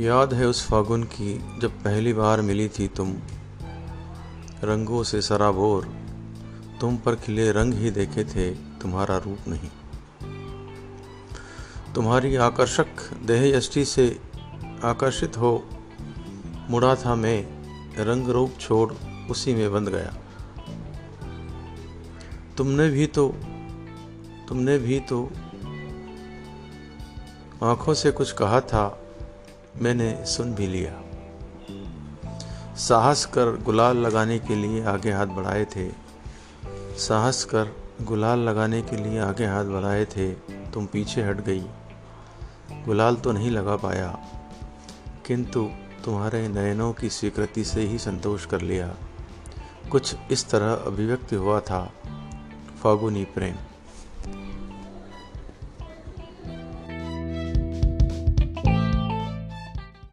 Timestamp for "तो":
23.06-23.28, 25.00-25.30, 43.16-43.32